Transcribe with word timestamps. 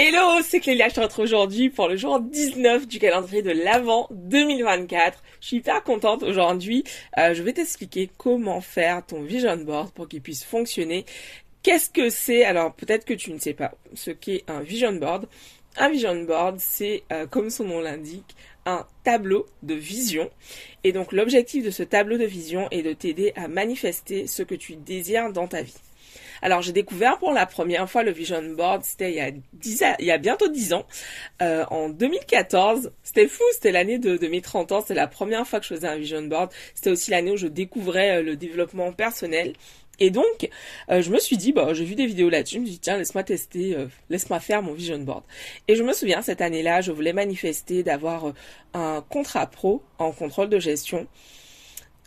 Hello, 0.00 0.40
c'est 0.44 0.60
Clélia, 0.60 0.88
je 0.88 0.94
te 0.94 1.00
retrouve 1.00 1.24
aujourd'hui 1.24 1.70
pour 1.70 1.88
le 1.88 1.96
jour 1.96 2.20
19 2.20 2.86
du 2.86 3.00
calendrier 3.00 3.42
de 3.42 3.50
l'Avent 3.50 4.06
2024. 4.12 5.20
Je 5.40 5.46
suis 5.48 5.56
hyper 5.56 5.82
contente 5.82 6.22
aujourd'hui. 6.22 6.84
Euh, 7.18 7.34
je 7.34 7.42
vais 7.42 7.52
t'expliquer 7.52 8.08
comment 8.16 8.60
faire 8.60 9.04
ton 9.04 9.22
vision 9.22 9.56
board 9.56 9.90
pour 9.90 10.06
qu'il 10.06 10.22
puisse 10.22 10.44
fonctionner. 10.44 11.04
Qu'est-ce 11.64 11.90
que 11.90 12.10
c'est? 12.10 12.44
Alors 12.44 12.72
peut-être 12.74 13.04
que 13.04 13.12
tu 13.12 13.32
ne 13.32 13.40
sais 13.40 13.54
pas 13.54 13.74
ce 13.92 14.12
qu'est 14.12 14.44
un 14.46 14.60
vision 14.60 14.92
board. 14.92 15.26
Un 15.76 15.88
vision 15.88 16.14
board, 16.22 16.58
c'est 16.60 17.02
euh, 17.10 17.26
comme 17.26 17.50
son 17.50 17.64
nom 17.64 17.80
l'indique, 17.80 18.36
un 18.66 18.86
tableau 19.02 19.46
de 19.64 19.74
vision. 19.74 20.30
Et 20.84 20.92
donc 20.92 21.10
l'objectif 21.10 21.64
de 21.64 21.70
ce 21.70 21.82
tableau 21.82 22.18
de 22.18 22.24
vision 22.24 22.68
est 22.70 22.82
de 22.82 22.92
t'aider 22.92 23.32
à 23.34 23.48
manifester 23.48 24.28
ce 24.28 24.44
que 24.44 24.54
tu 24.54 24.76
désires 24.76 25.32
dans 25.32 25.48
ta 25.48 25.62
vie. 25.62 25.74
Alors 26.42 26.62
j'ai 26.62 26.72
découvert 26.72 27.18
pour 27.18 27.32
la 27.32 27.46
première 27.46 27.88
fois 27.88 28.02
le 28.02 28.10
vision 28.10 28.42
board, 28.54 28.84
c'était 28.84 29.10
il 29.10 29.16
y 29.16 29.20
a 29.20 29.30
il 29.98 30.06
y 30.06 30.10
a 30.10 30.18
bientôt 30.18 30.48
10 30.48 30.72
ans, 30.72 30.86
euh, 31.42 31.64
en 31.70 31.88
2014. 31.88 32.92
C'était 33.02 33.28
fou, 33.28 33.42
c'était 33.52 33.72
l'année 33.72 33.98
de, 33.98 34.16
de, 34.16 34.28
mes 34.28 34.40
30 34.40 34.72
ans, 34.72 34.80
c'était 34.80 34.94
la 34.94 35.06
première 35.06 35.46
fois 35.46 35.60
que 35.60 35.66
je 35.66 35.74
faisais 35.74 35.88
un 35.88 35.96
vision 35.96 36.22
board. 36.22 36.50
C'était 36.74 36.90
aussi 36.90 37.10
l'année 37.10 37.32
où 37.32 37.36
je 37.36 37.46
découvrais 37.46 38.18
euh, 38.18 38.22
le 38.22 38.36
développement 38.36 38.92
personnel. 38.92 39.54
Et 40.00 40.10
donc, 40.10 40.48
euh, 40.90 41.02
je 41.02 41.10
me 41.10 41.18
suis 41.18 41.36
dit, 41.36 41.52
bah, 41.52 41.74
j'ai 41.74 41.84
vu 41.84 41.96
des 41.96 42.06
vidéos 42.06 42.28
là-dessus, 42.30 42.56
je 42.56 42.60
me 42.60 42.66
suis 42.66 42.74
dit, 42.74 42.80
tiens, 42.80 42.98
laisse-moi 42.98 43.24
tester, 43.24 43.76
laisse-moi 44.10 44.38
faire 44.38 44.62
mon 44.62 44.72
vision 44.72 44.98
board. 44.98 45.24
Et 45.66 45.74
je 45.74 45.82
me 45.82 45.92
souviens, 45.92 46.22
cette 46.22 46.40
année-là, 46.40 46.82
je 46.82 46.92
voulais 46.92 47.12
manifester 47.12 47.82
d'avoir 47.82 48.32
un 48.74 49.04
contrat 49.08 49.48
pro 49.48 49.82
en 49.98 50.12
contrôle 50.12 50.50
de 50.50 50.60
gestion. 50.60 51.08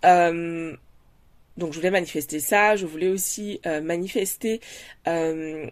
Euh, 0.06 0.76
donc 1.58 1.74
je 1.74 1.78
voulais 1.78 1.92
manifester 1.92 2.40
ça, 2.40 2.76
je 2.76 2.86
voulais 2.86 3.10
aussi 3.10 3.60
euh, 3.66 3.82
manifester 3.82 4.62
euh, 5.08 5.68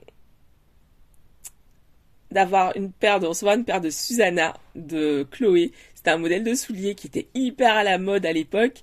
d'avoir 2.32 2.76
une 2.76 2.92
paire 2.92 3.20
de 3.20 3.28
recevoir 3.28 3.56
une 3.56 3.66
paire 3.66 3.82
de 3.82 3.90
Susanna 3.90 4.56
de 4.76 5.26
Chloé. 5.32 5.72
C'était 5.96 6.12
un 6.12 6.18
modèle 6.18 6.44
de 6.44 6.54
soulier 6.54 6.96
qui 6.96 7.08
était 7.08 7.28
hyper 7.34 7.76
à 7.76 7.84
la 7.84 7.98
mode 7.98 8.26
à 8.26 8.32
l'époque 8.32 8.76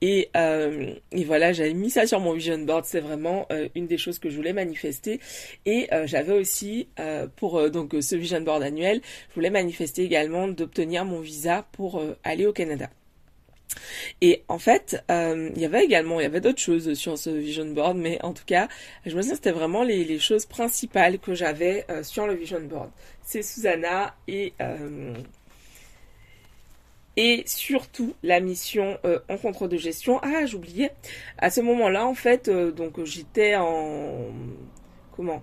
et, 0.00 0.30
euh, 0.36 0.94
et 1.12 1.24
voilà 1.24 1.52
j'avais 1.52 1.74
mis 1.74 1.90
ça 1.90 2.06
sur 2.06 2.18
mon 2.18 2.32
vision 2.32 2.58
board. 2.58 2.84
C'est 2.84 3.00
vraiment 3.00 3.46
une 3.76 3.86
des 3.86 3.98
choses 3.98 4.18
que 4.18 4.28
je 4.30 4.36
voulais 4.36 4.52
manifester 4.52 5.20
et 5.66 5.88
j'avais 6.06 6.32
aussi 6.32 6.88
pour 7.36 7.70
donc 7.70 7.94
ce 8.00 8.16
vision 8.16 8.40
board 8.40 8.62
annuel, 8.62 9.02
je 9.30 9.34
voulais 9.34 9.50
manifester 9.50 10.02
également 10.02 10.48
d'obtenir 10.48 11.04
mon 11.04 11.20
visa 11.20 11.64
pour 11.72 12.02
aller 12.24 12.46
au 12.46 12.52
Canada. 12.52 12.90
Et 14.20 14.44
en 14.48 14.58
fait, 14.58 15.02
euh, 15.10 15.50
il 15.54 15.60
y 15.60 15.64
avait 15.64 15.84
également, 15.84 16.20
il 16.20 16.22
y 16.22 16.26
avait 16.26 16.40
d'autres 16.40 16.60
choses 16.60 16.94
sur 16.94 17.18
ce 17.18 17.30
vision 17.30 17.66
board, 17.66 17.96
mais 17.96 18.22
en 18.22 18.32
tout 18.32 18.44
cas, 18.46 18.68
je 19.04 19.14
me 19.16 19.22
souviens 19.22 19.34
c'était 19.36 19.52
vraiment 19.52 19.82
les, 19.82 20.18
choses 20.18 20.46
principales 20.46 21.18
que 21.18 21.34
j'avais 21.34 21.84
euh, 21.90 22.02
sur 22.02 22.26
le 22.26 22.34
vision 22.34 22.60
board. 22.60 22.90
C'est 23.22 23.42
Susanna 23.42 24.14
et 24.28 24.52
euh, 24.60 25.14
et 27.16 27.44
surtout 27.46 28.14
la 28.24 28.40
mission 28.40 28.98
en 29.28 29.36
contrôle 29.36 29.68
de 29.68 29.76
gestion. 29.76 30.18
Ah, 30.22 30.46
j'oubliais. 30.46 30.90
À 31.38 31.48
ce 31.48 31.60
moment-là, 31.60 32.06
en 32.06 32.14
fait, 32.14 32.50
donc 32.50 33.04
j'étais 33.04 33.54
en 33.54 34.32
comment 35.14 35.40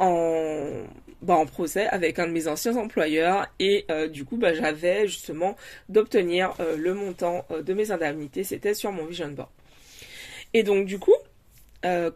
en 0.00 0.84
bah, 1.26 1.34
en 1.34 1.46
procès 1.46 1.86
avec 1.88 2.18
un 2.18 2.26
de 2.28 2.32
mes 2.32 2.46
anciens 2.46 2.76
employeurs 2.76 3.46
et 3.58 3.84
euh, 3.90 4.08
du 4.08 4.24
coup 4.24 4.36
bah, 4.36 4.54
j'avais 4.54 5.08
justement 5.08 5.56
d'obtenir 5.88 6.54
euh, 6.60 6.76
le 6.76 6.94
montant 6.94 7.44
euh, 7.50 7.62
de 7.62 7.74
mes 7.74 7.90
indemnités, 7.90 8.44
c'était 8.44 8.74
sur 8.74 8.92
mon 8.92 9.04
vision 9.04 9.28
board. 9.28 9.48
Et 10.54 10.62
donc 10.62 10.86
du 10.86 10.98
coup, 10.98 11.14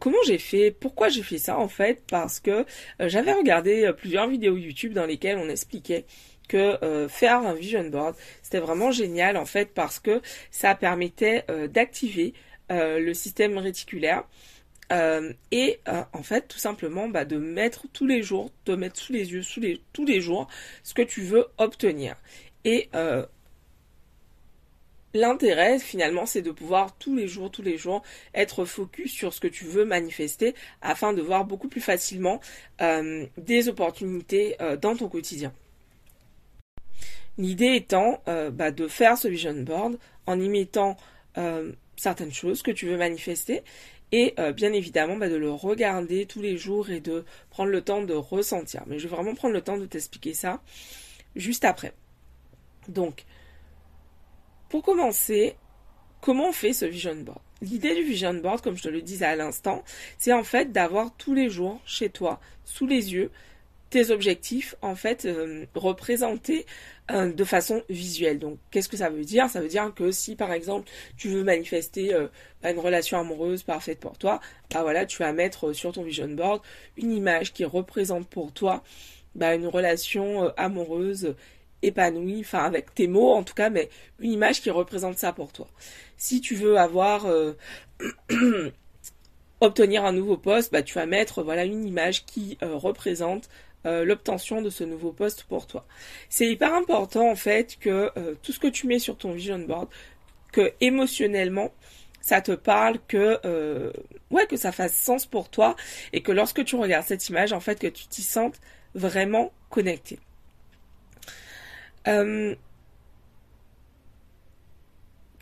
comment 0.00 0.18
j'ai 0.26 0.38
fait? 0.38 0.72
Pourquoi 0.72 1.10
j'ai 1.10 1.22
fait 1.22 1.38
ça 1.38 1.56
en 1.58 1.68
fait? 1.68 2.02
Parce 2.10 2.40
que 2.40 2.64
j'avais 2.98 3.32
regardé 3.32 3.92
plusieurs 3.96 4.26
vidéos 4.26 4.56
YouTube 4.56 4.94
dans 4.94 5.06
lesquelles 5.06 5.38
on 5.38 5.48
expliquait 5.48 6.06
que 6.48 7.06
faire 7.08 7.38
un 7.38 7.54
vision 7.54 7.84
board, 7.84 8.16
c'était 8.42 8.58
vraiment 8.58 8.90
génial 8.90 9.36
en 9.36 9.44
fait 9.44 9.72
parce 9.72 10.00
que 10.00 10.22
ça 10.50 10.74
permettait 10.74 11.44
d'activer 11.68 12.34
le 12.70 13.12
système 13.12 13.58
réticulaire 13.58 14.24
euh, 14.92 15.32
et 15.50 15.80
euh, 15.88 16.02
en 16.12 16.22
fait, 16.22 16.48
tout 16.48 16.58
simplement, 16.58 17.08
bah, 17.08 17.24
de 17.24 17.38
mettre 17.38 17.86
tous 17.92 18.06
les 18.06 18.22
jours, 18.22 18.50
de 18.66 18.74
mettre 18.74 18.98
sous 18.98 19.12
les 19.12 19.32
yeux, 19.32 19.42
sous 19.42 19.60
les, 19.60 19.80
tous 19.92 20.04
les 20.04 20.20
jours, 20.20 20.48
ce 20.82 20.94
que 20.94 21.02
tu 21.02 21.22
veux 21.22 21.46
obtenir. 21.58 22.16
Et 22.64 22.88
euh, 22.94 23.24
l'intérêt, 25.14 25.78
finalement, 25.78 26.26
c'est 26.26 26.42
de 26.42 26.50
pouvoir 26.50 26.96
tous 26.98 27.14
les 27.14 27.28
jours, 27.28 27.50
tous 27.50 27.62
les 27.62 27.76
jours, 27.76 28.02
être 28.34 28.64
focus 28.64 29.12
sur 29.12 29.32
ce 29.32 29.40
que 29.40 29.48
tu 29.48 29.64
veux 29.64 29.84
manifester 29.84 30.54
afin 30.82 31.12
de 31.12 31.22
voir 31.22 31.44
beaucoup 31.44 31.68
plus 31.68 31.80
facilement 31.80 32.40
des 33.36 33.68
opportunités 33.68 34.56
dans 34.80 34.96
ton 34.96 35.08
quotidien. 35.08 35.52
L'idée 37.38 37.74
étant 37.74 38.22
bah, 38.26 38.70
de 38.70 38.88
faire 38.88 39.18
ce 39.18 39.28
vision 39.28 39.54
board 39.62 39.98
en 40.26 40.40
y 40.40 40.48
mettant 40.48 40.96
certaines 41.96 42.32
choses 42.32 42.62
que 42.62 42.70
tu 42.70 42.86
veux 42.86 42.96
manifester 42.96 43.62
et 44.12 44.34
euh, 44.38 44.52
bien 44.52 44.72
évidemment 44.72 45.16
bah, 45.16 45.28
de 45.28 45.36
le 45.36 45.50
regarder 45.50 46.26
tous 46.26 46.40
les 46.40 46.56
jours 46.56 46.90
et 46.90 47.00
de 47.00 47.24
prendre 47.50 47.70
le 47.70 47.82
temps 47.82 48.02
de 48.02 48.14
ressentir. 48.14 48.82
Mais 48.86 48.98
je 48.98 49.08
vais 49.08 49.14
vraiment 49.14 49.34
prendre 49.34 49.54
le 49.54 49.62
temps 49.62 49.78
de 49.78 49.86
t'expliquer 49.86 50.34
ça 50.34 50.60
juste 51.36 51.64
après. 51.64 51.92
Donc, 52.88 53.24
pour 54.68 54.82
commencer, 54.82 55.56
comment 56.20 56.48
on 56.48 56.52
fait 56.52 56.72
ce 56.72 56.84
vision 56.84 57.16
board? 57.16 57.40
L'idée 57.62 57.94
du 57.94 58.02
vision 58.02 58.34
board, 58.34 58.62
comme 58.62 58.76
je 58.76 58.82
te 58.82 58.88
le 58.88 59.02
disais 59.02 59.26
à 59.26 59.36
l'instant, 59.36 59.84
c'est 60.18 60.32
en 60.32 60.44
fait 60.44 60.72
d'avoir 60.72 61.14
tous 61.16 61.34
les 61.34 61.50
jours 61.50 61.80
chez 61.84 62.08
toi, 62.08 62.40
sous 62.64 62.86
les 62.86 63.12
yeux, 63.12 63.30
tes 63.90 64.10
objectifs 64.10 64.74
en 64.80 64.94
fait 64.94 65.24
euh, 65.24 65.66
représentés 65.74 66.64
euh, 67.10 67.32
de 67.32 67.44
façon 67.44 67.82
visuelle. 67.88 68.38
Donc 68.38 68.58
qu'est-ce 68.70 68.88
que 68.88 68.96
ça 68.96 69.10
veut 69.10 69.24
dire? 69.24 69.48
Ça 69.48 69.60
veut 69.60 69.68
dire 69.68 69.92
que 69.94 70.12
si 70.12 70.36
par 70.36 70.52
exemple 70.52 70.88
tu 71.16 71.28
veux 71.28 71.42
manifester 71.42 72.14
euh, 72.14 72.28
une 72.62 72.78
relation 72.78 73.18
amoureuse 73.18 73.62
parfaite 73.62 74.00
pour 74.00 74.18
toi, 74.18 74.40
bah 74.72 74.82
voilà, 74.82 75.06
tu 75.06 75.18
vas 75.18 75.32
mettre 75.32 75.72
sur 75.72 75.92
ton 75.92 76.02
vision 76.02 76.28
board 76.28 76.62
une 76.96 77.12
image 77.12 77.52
qui 77.52 77.64
représente 77.64 78.28
pour 78.28 78.52
toi 78.52 78.82
bah, 79.34 79.54
une 79.54 79.66
relation 79.66 80.52
amoureuse 80.56 81.34
épanouie, 81.82 82.40
enfin 82.40 82.64
avec 82.64 82.94
tes 82.94 83.06
mots 83.06 83.32
en 83.32 83.42
tout 83.42 83.54
cas, 83.54 83.70
mais 83.70 83.88
une 84.20 84.32
image 84.32 84.60
qui 84.60 84.70
représente 84.70 85.18
ça 85.18 85.32
pour 85.32 85.52
toi. 85.52 85.68
Si 86.16 86.40
tu 86.40 86.54
veux 86.54 86.78
avoir 86.78 87.26
obtenir 89.60 90.04
un 90.04 90.12
nouveau 90.12 90.36
poste, 90.36 90.72
bah 90.72 90.82
tu 90.82 90.94
vas 90.94 91.06
mettre 91.06 91.42
voilà 91.42 91.64
une 91.64 91.86
image 91.86 92.26
qui 92.26 92.58
représente 92.60 93.48
euh, 93.86 94.04
l'obtention 94.04 94.60
de 94.60 94.68
ce 94.70 94.84
nouveau 94.84 95.12
poste 95.12 95.44
pour 95.44 95.66
toi. 95.66 95.86
C'est 96.28 96.46
hyper 96.46 96.74
important 96.74 97.30
en 97.30 97.36
fait 97.36 97.78
que 97.80 98.10
euh, 98.16 98.34
tout 98.42 98.52
ce 98.52 98.58
que 98.58 98.66
tu 98.66 98.86
mets 98.86 98.98
sur 98.98 99.16
ton 99.16 99.32
vision 99.32 99.58
board, 99.58 99.88
que 100.52 100.72
émotionnellement 100.80 101.72
ça 102.20 102.42
te 102.42 102.52
parle, 102.52 102.98
que 103.08 103.38
euh, 103.46 103.90
ouais 104.30 104.46
que 104.46 104.56
ça 104.56 104.72
fasse 104.72 104.94
sens 104.94 105.24
pour 105.24 105.48
toi 105.48 105.76
et 106.12 106.20
que 106.22 106.32
lorsque 106.32 106.62
tu 106.64 106.76
regardes 106.76 107.06
cette 107.06 107.26
image 107.30 107.52
en 107.54 107.60
fait 107.60 107.80
que 107.80 107.86
tu 107.86 108.06
t'y 108.06 108.22
sentes 108.22 108.60
vraiment 108.94 109.52
connecté. 109.70 110.18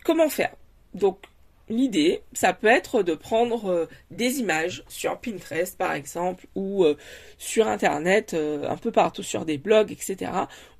comment 0.03 0.29
faire? 0.29 0.55
Donc 0.93 1.19
l'idée, 1.69 2.21
ça 2.33 2.53
peut 2.53 2.67
être 2.67 3.03
de 3.03 3.13
prendre 3.13 3.69
euh, 3.69 3.85
des 4.11 4.39
images 4.39 4.83
sur 4.87 5.17
Pinterest 5.19 5.77
par 5.77 5.93
exemple 5.93 6.47
ou 6.55 6.83
euh, 6.83 6.97
sur 7.37 7.67
Internet, 7.67 8.33
euh, 8.33 8.67
un 8.67 8.77
peu 8.77 8.91
partout 8.91 9.23
sur 9.23 9.45
des 9.45 9.57
blogs, 9.57 9.91
etc. 9.91 10.31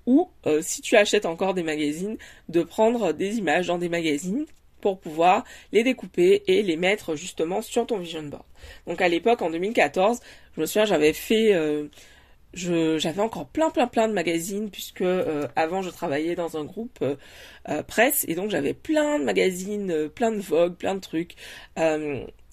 Ou 0.05 0.29
si 0.61 0.81
tu 0.81 0.95
achètes 0.95 1.27
encore 1.27 1.53
des 1.53 1.61
magazines, 1.61 2.17
de 2.47 2.63
prendre 2.63 3.13
des 3.13 3.38
images 3.38 3.67
dans 3.67 3.77
des 3.77 3.89
magazines 3.89 4.47
pour 4.81 5.00
pouvoir 5.00 5.44
les 5.72 5.83
découper 5.83 6.41
et 6.47 6.63
les 6.63 6.77
mettre 6.77 7.16
justement 7.16 7.61
sur 7.61 7.85
ton 7.85 8.00
vision 8.00 8.23
board. 8.23 8.44
Donc 8.88 9.01
à 9.01 9.07
l'époque, 9.07 9.44
en 9.44 9.51
2014, 9.51 10.19
je 10.56 10.61
me 10.61 10.66
souviens, 10.66 10.85
j'avais 10.85 11.13
fait 11.13 11.53
j'avais 12.54 13.22
encore 13.22 13.48
plein 13.48 13.69
plein 13.69 13.88
plein 13.88 14.07
de 14.07 14.13
magazines 14.13 14.69
puisque 14.72 15.01
euh, 15.01 15.48
avant 15.56 15.81
je 15.81 15.90
travaillais 15.90 16.36
dans 16.36 16.57
un 16.57 16.63
groupe 16.63 16.98
euh, 17.01 17.16
euh, 17.69 17.84
presse 17.84 18.25
et 18.28 18.36
donc 18.36 18.50
j'avais 18.50 18.74
plein 18.74 19.19
de 19.19 19.24
magazines, 19.24 20.10
plein 20.10 20.31
de 20.31 20.40
Vogue, 20.40 20.75
plein 20.75 20.96
de 20.96 21.00
trucs. 21.00 21.36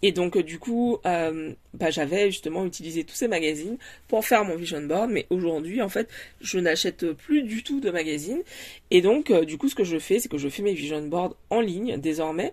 et 0.03 0.13
donc 0.13 0.37
du 0.39 0.59
coup, 0.59 0.99
bah, 1.05 1.91
j'avais 1.91 2.27
justement 2.31 2.67
utilisé 2.67 3.05
tous 3.05 3.15
ces 3.15 3.29
magazines 3.29 3.79
pour 4.09 4.25
faire 4.25 4.45
mon 4.45 4.57
vision 4.57 4.83
board. 4.83 5.11
Mais 5.11 5.27
aujourd'hui, 5.31 5.81
en 5.83 5.89
fait, 5.89 6.09
je 6.41 6.59
n'achète 6.59 7.13
plus 7.13 7.43
du 7.43 7.63
tout 7.63 7.81
de 7.81 7.91
magazines. 7.91 8.43
Et 8.91 9.01
donc 9.01 9.33
du 9.33 9.59
coup, 9.59 9.69
ce 9.69 9.75
que 9.75 9.85
je 9.85 9.99
fais, 9.99 10.19
c'est 10.19 10.29
que 10.29 10.39
je 10.39 10.49
fais 10.49 10.63
mes 10.63 10.75
vision 10.75 11.03
boards 11.07 11.37
en 11.51 11.61
ligne 11.61 11.97
désormais. 11.99 12.53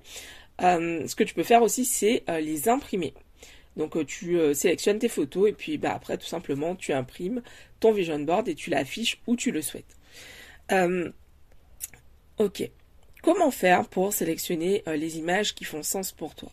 ce 0.60 1.16
que 1.16 1.24
tu 1.24 1.34
peux 1.34 1.44
faire 1.44 1.62
aussi, 1.64 1.86
c'est 1.86 2.24
les 2.28 2.70
imprimer. 2.70 3.14
Donc 3.78 3.96
euh, 3.96 4.06
tu 4.06 4.40
euh, 4.40 4.54
sélectionnes 4.54 5.00
tes 5.00 5.10
photos 5.10 5.50
et 5.50 5.54
puis 5.54 5.78
bah, 5.78 5.94
après 5.94 6.18
tout 6.18 6.26
simplement 6.26 6.76
tu 6.76 6.94
imprimes 6.94 7.42
ton 7.80 7.92
vision 7.92 8.20
board 8.20 8.48
et 8.48 8.56
tu 8.56 8.70
l'affiches 8.70 9.20
où 9.28 9.36
tu 9.36 9.52
le 9.52 9.62
souhaites. 9.62 9.98
Euh, 10.72 11.10
ok. 12.38 12.70
Comment 13.22 13.52
faire 13.52 13.88
pour 13.88 14.12
sélectionner 14.12 14.84
les 14.86 15.18
images 15.18 15.56
qui 15.56 15.64
font 15.64 15.82
sens 15.82 16.12
pour 16.12 16.36
toi? 16.36 16.52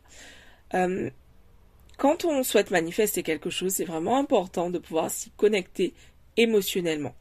Quand 1.99 2.25
on 2.25 2.45
souhaite 2.45 2.71
manifester 2.71 3.25
quelque 3.25 3.51
chose, 3.51 3.73
c'est 3.73 3.85
vraiment 3.85 4.19
important 4.19 4.71
de 4.71 4.79
pouvoir 4.79 5.11
s'y 5.11 5.31
connecter 5.31 5.95
émotionnellement. 6.37 7.17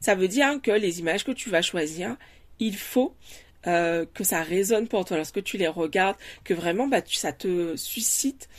Ça 0.00 0.14
veut 0.14 0.28
dire 0.28 0.60
que 0.62 0.70
les 0.70 1.00
images 1.00 1.24
que 1.24 1.32
tu 1.32 1.48
vas 1.48 1.62
choisir, 1.62 2.18
il 2.58 2.76
faut 2.76 3.14
que 3.62 4.22
ça 4.22 4.42
résonne 4.42 4.86
pour 4.86 5.06
toi 5.06 5.16
lorsque 5.16 5.42
tu 5.42 5.56
les 5.56 5.68
regardes, 5.68 6.16
que 6.44 6.52
vraiment 6.52 6.86
bah, 6.86 7.00
ça 7.06 7.32
te 7.32 7.76
suscite 7.76 8.50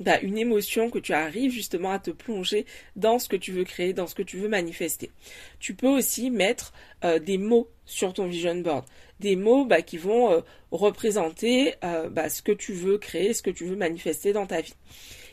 bah, 0.00 0.20
une 0.20 0.38
émotion, 0.38 0.90
que 0.90 0.98
tu 0.98 1.12
arrives 1.12 1.50
justement 1.50 1.90
à 1.90 1.98
te 1.98 2.10
plonger 2.10 2.66
dans 2.96 3.18
ce 3.18 3.28
que 3.28 3.36
tu 3.36 3.52
veux 3.52 3.64
créer, 3.64 3.92
dans 3.92 4.06
ce 4.06 4.14
que 4.14 4.22
tu 4.22 4.36
veux 4.38 4.48
manifester. 4.48 5.10
Tu 5.58 5.74
peux 5.74 5.88
aussi 5.88 6.30
mettre 6.30 6.72
euh, 7.04 7.18
des 7.18 7.38
mots 7.38 7.68
sur 7.84 8.12
ton 8.12 8.26
vision 8.26 8.56
board, 8.56 8.84
des 9.20 9.36
mots 9.36 9.64
bah, 9.64 9.82
qui 9.82 9.96
vont 9.96 10.32
euh, 10.32 10.40
représenter 10.70 11.74
bah, 12.10 12.28
ce 12.28 12.42
que 12.42 12.52
tu 12.52 12.72
veux 12.72 12.98
créer, 12.98 13.32
ce 13.32 13.42
que 13.42 13.50
tu 13.50 13.64
veux 13.64 13.76
manifester 13.76 14.32
dans 14.32 14.46
ta 14.46 14.60
vie. 14.60 14.74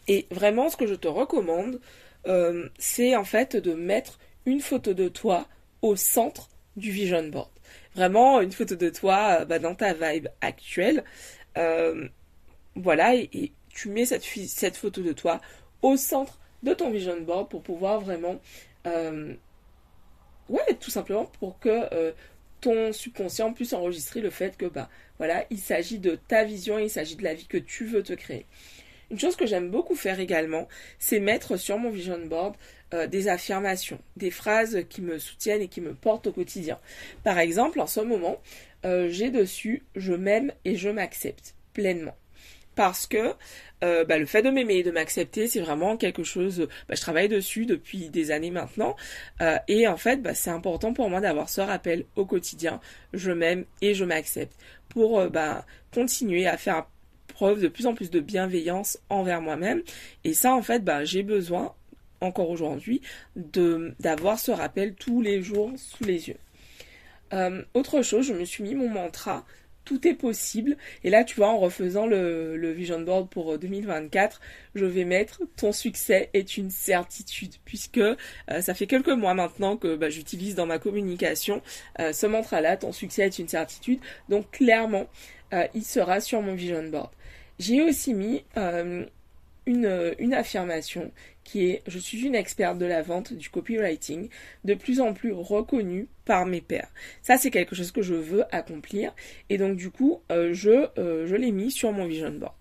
Et 0.08 0.28
vraiment, 0.32 0.70
ce 0.70 0.78
que 0.78 0.88
je 0.88 0.96
te 0.96 1.08
recommande, 1.08 1.80
c'est 2.78 3.16
en 3.16 3.24
fait 3.24 3.56
de 3.56 3.74
mettre 3.74 4.18
une 4.46 4.62
photo 4.62 4.94
de 4.94 5.10
toi 5.10 5.48
au 5.82 5.96
centre 5.96 6.50
du 6.76 6.92
vision 6.92 7.28
board. 7.28 7.50
Vraiment 7.96 8.42
une 8.42 8.52
photo 8.52 8.76
de 8.76 8.90
toi 8.90 9.46
euh, 9.50 9.60
dans 9.60 9.76
ta 9.76 9.94
vibe 9.94 10.28
actuelle. 10.42 11.04
Euh, 11.58 12.08
voilà, 12.76 13.16
et, 13.16 13.52
tu 13.76 13.90
mets 13.90 14.06
cette, 14.06 14.76
photo 14.76 15.02
de 15.04 15.14
toi 15.14 15.40
au 15.84 15.98
centre 15.98 16.40
de 16.64 16.74
ton 16.74 16.90
vision 16.90 17.22
board 17.22 17.50
pour 17.50 17.62
pouvoir 17.62 18.00
vraiment... 18.00 18.40
Euh, 18.88 19.36
ouais, 20.50 20.74
tout 20.80 20.90
simplement 20.90 21.26
pour 21.40 21.60
que 21.60 22.14
ton 22.62 22.92
subconscient 22.94 23.54
puisse 23.54 23.74
enregistrer 23.74 24.22
le 24.22 24.32
fait 24.32 24.58
que, 24.58 24.66
bah, 24.66 24.90
voilà, 25.20 25.46
il 25.52 25.60
s'agit 25.60 26.00
de 26.00 26.16
ta 26.16 26.44
vision, 26.44 26.80
il 26.80 26.90
s'agit 26.90 27.16
de 27.16 27.24
la 27.24 27.36
vie 27.36 27.46
que 27.46 27.58
tu 27.58 27.86
veux 27.86 28.02
te 28.02 28.14
créer. 28.14 28.48
Une 29.12 29.20
chose 29.20 29.36
que 29.36 29.46
j'aime 29.46 29.70
beaucoup 29.70 29.96
faire 29.96 30.20
également, 30.20 30.68
c'est 30.98 31.20
mettre 31.20 31.58
sur 31.58 31.78
mon 31.78 31.92
vision 31.92 32.18
board 32.26 32.56
euh, 32.94 33.06
des 33.06 33.28
affirmations, 33.28 34.00
des 34.18 34.32
phrases 34.32 34.84
qui 34.90 35.02
me 35.02 35.20
soutiennent 35.20 35.62
et 35.62 35.68
qui 35.68 35.80
me 35.80 35.94
portent 35.94 36.28
au 36.28 36.32
quotidien. 36.32 36.80
Par 37.24 37.38
exemple, 37.38 37.80
en 37.80 37.88
ce 37.88 38.00
moment, 38.00 38.42
euh, 38.84 39.10
j'ai 39.10 39.30
dessus 39.30 39.84
je 39.96 40.14
m'aime 40.14 40.52
et 40.66 40.76
je 40.76 40.90
m'accepte 40.90 41.54
pleinement. 41.74 42.16
Parce 42.76 43.08
que 43.08 43.34
euh, 43.84 44.06
bah, 44.06 44.18
le 44.18 44.26
fait 44.26 44.42
de 44.42 44.50
m'aimer 44.50 44.76
et 44.76 44.84
de 44.84 44.92
m'accepter, 44.92 45.48
c'est 45.48 45.60
vraiment 45.60 45.98
quelque 45.98 46.24
chose. 46.24 46.68
Bah, 46.88 46.96
je 46.96 47.02
travaille 47.02 47.30
dessus 47.30 47.66
depuis 47.66 48.10
des 48.10 48.32
années 48.32 48.52
maintenant, 48.52 48.96
et 49.68 49.88
en 49.88 49.98
fait, 49.98 50.22
bah, 50.22 50.34
c'est 50.34 50.50
important 50.50 50.94
pour 50.94 51.10
moi 51.10 51.22
d'avoir 51.22 51.50
ce 51.50 51.62
rappel 51.62 52.06
au 52.16 52.26
quotidien. 52.26 52.80
Je 53.14 53.32
m'aime 53.32 53.66
et 53.82 53.94
je 53.94 54.06
m'accepte 54.06 54.56
pour 54.90 55.30
bah, 55.30 55.66
continuer 55.94 56.48
à 56.48 56.58
faire 56.58 56.86
preuve 57.36 57.62
de 57.62 57.68
plus 57.68 57.86
en 57.86 57.94
plus 57.94 58.10
de 58.10 58.20
bienveillance 58.20 58.98
envers 59.10 59.42
moi-même. 59.42 59.84
Et 60.24 60.34
ça, 60.34 60.56
en 60.56 60.62
fait, 60.62 60.84
j'ai 61.04 61.22
besoin, 61.22 61.74
encore 62.22 62.50
aujourd'hui, 62.50 63.02
d'avoir 63.36 64.40
ce 64.40 64.52
rappel 64.52 64.96
tous 64.96 65.22
les 65.22 65.42
jours 65.42 65.72
sous 65.78 66.04
les 66.06 66.30
yeux. 66.30 66.38
Euh, 67.34 67.64
autre 67.74 68.02
chose, 68.02 68.26
je 68.26 68.34
me 68.34 68.46
suis 68.46 68.64
mis 68.64 68.76
mon 68.76 68.90
mantra 68.90 69.46
tout 69.86 70.08
est 70.08 70.14
possible. 70.14 70.78
Et 71.04 71.10
là, 71.10 71.24
tu 71.24 71.36
vois, 71.36 71.50
en 71.50 71.58
refaisant 71.58 72.06
le, 72.08 72.72
vision 72.72 73.00
board 73.00 73.30
pour 73.30 73.58
2024, 73.58 74.42
euh, 74.42 74.80
je 74.80 74.86
vais 74.86 75.06
mettre 75.06 75.42
ton 75.56 75.72
succès 75.72 76.30
est 76.34 76.58
une 76.58 76.70
certitude, 76.70 77.54
puisque 77.64 77.98
euh, 78.00 78.16
ça 78.62 78.74
fait 78.74 78.88
quelques 78.88 79.10
mois 79.10 79.34
maintenant 79.34 79.78
que 79.78 79.96
bah, 79.96 80.10
j'utilise 80.10 80.56
dans 80.56 80.66
ma 80.66 80.80
communication 80.80 81.62
ce 81.98 82.26
mantra-là, 82.26 82.78
ton 82.78 82.92
succès 82.92 83.24
est 83.26 83.40
une 83.40 83.48
certitude. 83.48 84.00
Donc 84.30 84.52
clairement, 84.52 85.08
il 85.74 85.84
sera 85.84 86.20
sur 86.20 86.42
mon 86.42 86.56
vision 86.56 86.84
board. 86.84 87.10
J'ai 87.60 87.82
aussi 87.82 88.14
mis 88.14 88.44
euh, 88.58 89.06
une, 89.66 90.34
affirmation 90.34 91.12
qui 91.46 91.68
est 91.68 91.84
je 91.88 91.98
suis 91.98 92.26
une 92.26 92.36
experte 92.36 92.78
de 92.78 92.86
la 92.86 93.02
vente 93.02 93.32
du 93.32 93.50
copywriting 93.50 94.28
de 94.66 94.74
plus 94.74 95.00
en 95.00 95.14
plus 95.14 95.32
reconnue 95.32 96.10
par 96.26 96.46
mes 96.46 96.60
pairs. 96.60 96.92
Ça 97.22 97.38
c'est 97.38 97.52
quelque 97.52 97.76
chose 97.76 97.92
que 97.92 98.02
je 98.02 98.16
veux 98.16 98.44
accomplir 98.54 99.16
et 99.50 99.58
donc 99.58 99.78
du 99.78 99.90
coup 99.90 100.22
euh, 100.34 100.54
je, 100.54 100.90
euh, 101.00 101.26
je 101.26 101.36
l'ai 101.36 101.52
mis 101.52 101.72
sur 101.72 101.94
mon 101.94 102.08
vision 102.08 102.32
board. 102.32 102.54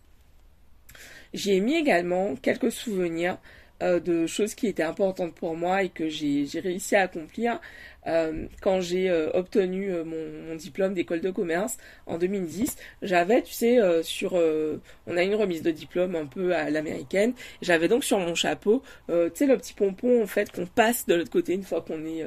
J'ai 1.32 1.58
mis 1.58 1.74
également 1.74 2.36
quelques 2.36 2.70
souvenirs 2.70 3.38
euh, 3.84 4.00
de 4.00 4.26
choses 4.26 4.54
qui 4.54 4.66
étaient 4.66 4.82
importantes 4.82 5.34
pour 5.34 5.56
moi 5.56 5.82
et 5.82 5.90
que 5.90 6.08
j'ai 6.08 6.48
réussi 6.60 6.96
à 6.96 7.02
accomplir 7.02 7.60
euh, 8.06 8.46
quand 8.62 8.80
j'ai 8.80 9.10
euh, 9.10 9.30
obtenu 9.34 9.90
mon, 10.04 10.54
diplôme 10.56 10.94
d'école 10.94 11.20
de 11.20 11.30
commerce 11.30 11.76
en 12.06 12.16
2010. 12.16 12.76
J'avais, 13.02 13.42
tu 13.42 13.52
sais, 13.52 13.78
sur, 14.02 14.34
on 15.06 15.16
a 15.16 15.22
une 15.22 15.34
remise 15.34 15.62
de 15.62 15.70
diplôme 15.70 16.14
un 16.16 16.26
peu 16.26 16.54
à 16.54 16.70
l'américaine. 16.70 17.34
J'avais 17.60 17.88
donc 17.88 18.04
sur 18.04 18.18
mon 18.18 18.34
chapeau, 18.34 18.82
tu 19.08 19.14
sais, 19.34 19.46
le 19.46 19.56
petit 19.58 19.74
pompon 19.74 20.22
en 20.22 20.26
fait 20.26 20.50
qu'on 20.50 20.66
passe 20.66 21.06
de 21.06 21.14
l'autre 21.14 21.30
côté 21.30 21.52
une 21.52 21.64
fois 21.64 21.82
qu'on 21.82 22.04
est 22.06 22.24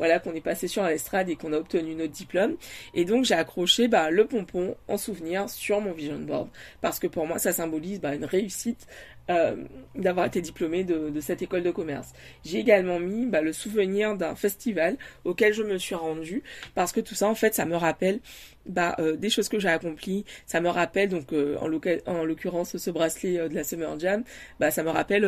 voilà, 0.00 0.18
qu'on 0.18 0.34
est 0.34 0.40
passé 0.40 0.66
sur 0.66 0.82
l'estrade 0.82 1.28
et 1.28 1.36
qu'on 1.36 1.52
a 1.52 1.58
obtenu 1.58 1.94
notre 1.94 2.12
diplôme. 2.12 2.56
Et 2.94 3.04
donc 3.04 3.26
j'ai 3.26 3.34
accroché 3.34 3.86
bah, 3.86 4.10
le 4.10 4.24
pompon 4.26 4.74
en 4.88 4.96
souvenir 4.96 5.50
sur 5.50 5.82
mon 5.82 5.92
vision 5.92 6.18
board 6.18 6.48
parce 6.80 6.98
que 6.98 7.06
pour 7.06 7.26
moi 7.26 7.38
ça 7.38 7.52
symbolise 7.52 8.00
bah, 8.00 8.14
une 8.14 8.24
réussite 8.24 8.86
euh, 9.28 9.56
d'avoir 9.94 10.26
été 10.26 10.40
diplômée 10.40 10.84
de, 10.84 11.20
cette 11.20 11.42
école 11.42 11.62
de 11.62 11.70
commerce. 11.70 12.12
J'ai 12.44 12.58
également 12.58 12.98
mis 12.98 13.26
bah, 13.26 13.42
le 13.42 13.52
souvenir 13.52 14.16
d'un 14.16 14.34
festival 14.34 14.96
auquel 15.24 15.52
je 15.52 15.62
me 15.62 15.78
suis 15.78 15.94
rendue 15.94 16.42
parce 16.74 16.92
que 16.92 17.00
tout 17.00 17.14
ça 17.14 17.28
en 17.28 17.34
fait 17.34 17.54
ça 17.54 17.66
me 17.66 17.76
rappelle 17.76 18.20
bah, 18.66 18.94
euh, 18.98 19.16
des 19.16 19.30
choses 19.30 19.48
que 19.48 19.58
j'ai 19.58 19.68
accomplies. 19.68 20.24
Ça 20.46 20.60
me 20.60 20.68
rappelle, 20.68 21.08
donc 21.08 21.32
euh, 21.32 21.56
en, 21.58 22.24
l'occurrence 22.24 22.76
ce 22.76 22.90
bracelet 22.90 23.38
euh, 23.38 23.48
de 23.48 23.54
la 23.54 23.64
Summer 23.64 23.98
Jam, 23.98 24.22
bah, 24.58 24.70
ça 24.70 24.82
me 24.82 24.90
rappelle 24.90 25.22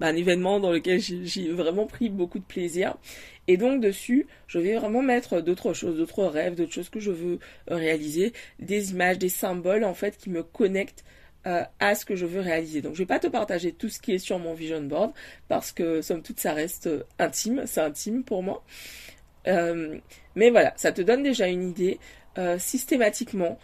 bah, 0.00 0.06
un 0.08 0.16
événement 0.16 0.58
dans 0.58 0.72
lequel 0.72 1.00
j'ai 1.00 1.48
vraiment 1.50 1.86
pris 1.86 2.08
beaucoup 2.08 2.38
de 2.38 2.44
plaisir. 2.44 2.96
Et 3.48 3.56
donc 3.56 3.80
dessus, 3.80 4.26
je 4.46 4.58
vais 4.58 4.76
vraiment 4.76 5.02
mettre 5.02 5.40
d'autres 5.40 5.74
choses, 5.74 5.96
d'autres 5.96 6.24
rêves, 6.24 6.54
d'autres 6.54 6.72
choses 6.72 6.88
que 6.88 7.00
je 7.00 7.10
veux 7.10 7.38
réaliser, 7.68 8.32
des 8.58 8.92
images, 8.92 9.18
des 9.18 9.28
symboles 9.28 9.84
en 9.84 9.94
fait 9.94 10.16
qui 10.16 10.30
me 10.30 10.42
connectent 10.42 11.04
à 11.44 11.94
ce 11.94 12.04
que 12.04 12.14
je 12.14 12.26
veux 12.26 12.40
réaliser. 12.40 12.82
Donc 12.82 12.94
je 12.94 12.98
vais 12.98 13.06
pas 13.06 13.18
te 13.18 13.26
partager 13.26 13.72
tout 13.72 13.88
ce 13.88 13.98
qui 13.98 14.12
est 14.12 14.18
sur 14.18 14.38
mon 14.38 14.54
vision 14.54 14.80
board 14.82 15.12
parce 15.48 15.72
que 15.72 16.00
somme 16.00 16.22
toute 16.22 16.38
ça 16.38 16.52
reste 16.52 16.88
intime, 17.18 17.62
c'est 17.66 17.80
intime 17.80 18.22
pour 18.22 18.42
moi. 18.42 18.64
mais 19.46 20.50
voilà, 20.50 20.72
ça 20.76 20.92
te 20.92 21.02
donne 21.02 21.22
déjà 21.22 21.48
une 21.48 21.70
idée. 21.70 21.98
Euh, 22.38 22.58
systématiquement, 22.58 23.58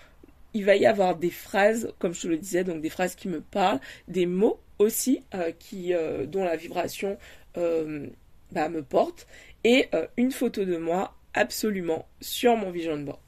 il 0.53 0.65
va 0.65 0.77
y 0.77 0.87
avoir 0.87 1.17
des 1.17 1.31
phrases, 1.31 1.93
comme 1.99 2.15
je 2.15 2.23
te 2.23 2.29
le 2.29 2.37
disais, 2.37 2.65
donc 2.65 2.83
des 2.83 2.91
phrases 2.91 3.15
qui 3.15 3.29
me 3.29 3.41
parlent, 3.41 3.81
des 4.09 4.27
mots 4.27 4.61
aussi 4.79 5.23
euh, 5.35 5.53
qui, 5.59 5.95
euh, 5.95 6.27
dont 6.27 6.45
la 6.45 6.57
vibration 6.57 7.19
bah, 8.53 8.69
me 8.69 8.83
porte, 8.83 9.27
et 9.65 9.89
une 10.17 10.31
photo 10.31 10.65
de 10.65 10.77
moi 10.77 11.17
absolument 11.35 12.07
sur 12.21 12.57
mon 12.57 12.71
vision 12.71 12.97
board. 12.97 13.19